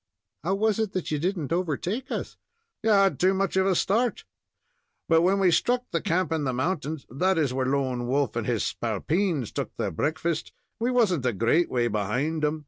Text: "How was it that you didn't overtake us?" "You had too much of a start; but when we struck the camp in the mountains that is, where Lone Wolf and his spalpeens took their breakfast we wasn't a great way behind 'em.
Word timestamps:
"How 0.43 0.55
was 0.55 0.79
it 0.79 0.93
that 0.93 1.11
you 1.11 1.19
didn't 1.19 1.53
overtake 1.53 2.11
us?" 2.11 2.35
"You 2.81 2.89
had 2.89 3.19
too 3.19 3.35
much 3.35 3.55
of 3.55 3.67
a 3.67 3.75
start; 3.75 4.25
but 5.07 5.21
when 5.21 5.39
we 5.39 5.51
struck 5.51 5.83
the 5.91 6.01
camp 6.01 6.31
in 6.31 6.43
the 6.43 6.53
mountains 6.53 7.05
that 7.11 7.37
is, 7.37 7.53
where 7.53 7.67
Lone 7.67 8.07
Wolf 8.07 8.35
and 8.35 8.47
his 8.47 8.63
spalpeens 8.63 9.51
took 9.51 9.75
their 9.77 9.91
breakfast 9.91 10.53
we 10.79 10.89
wasn't 10.89 11.27
a 11.27 11.33
great 11.33 11.69
way 11.69 11.87
behind 11.87 12.43
'em. 12.43 12.59